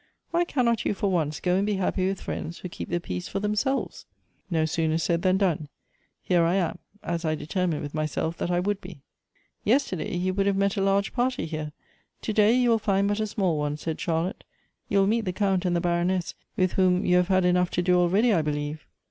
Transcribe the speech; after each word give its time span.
Why 0.31 0.45
cannot 0.45 0.83
you 0.83 0.95
for 0.95 1.11
once 1.11 1.39
go 1.39 1.55
and 1.57 1.63
be 1.63 1.75
happy 1.75 2.07
with 2.07 2.21
friends 2.21 2.57
who 2.57 2.69
keep 2.69 2.89
the 2.89 2.99
peace 2.99 3.27
for 3.27 3.39
themselves? 3.39 4.07
No 4.49 4.65
sooner 4.65 4.97
said 4.97 5.21
than 5.21 5.37
done. 5.37 5.69
Here 6.23 6.41
I 6.43 6.55
am, 6.55 6.79
as 7.03 7.23
I 7.23 7.35
determined 7.35 7.83
with 7.83 7.93
myself 7.93 8.35
that 8.39 8.49
I 8.49 8.59
would 8.59 8.81
be."" 8.81 9.03
Yesterday 9.73 10.15
you 10.17 10.33
would 10.33 10.47
have 10.47 10.57
met 10.57 10.75
a 10.75 10.81
large 10.81 11.13
party 11.13 11.45
here; 11.45 11.71
to 12.23 12.33
day 12.33 12.51
you 12.51 12.71
will 12.71 12.79
find 12.79 13.07
but 13.09 13.19
a 13.19 13.27
small 13.27 13.59
one,'' 13.59 13.77
said 13.77 14.01
Charlotte;" 14.01 14.43
you 14.89 14.97
will 14.97 15.05
meet 15.05 15.21
the 15.21 15.33
Count 15.33 15.65
and 15.65 15.75
the 15.75 15.79
Baroness, 15.81 16.33
with 16.57 16.71
whom 16.73 17.05
you 17.05 17.17
have 17.17 17.27
had 17.27 17.45
enough 17.45 17.69
to 17.69 17.83
do 17.83 17.99
already, 17.99 18.33
I 18.33 18.41
believe." 18.41 18.87